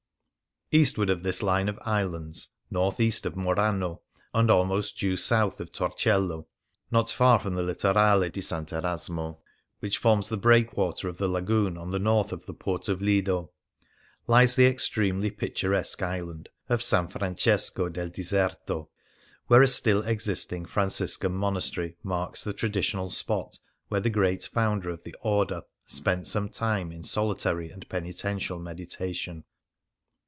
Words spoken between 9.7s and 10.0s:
which